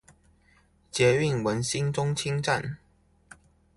[0.89, 2.79] 捷運文心中清站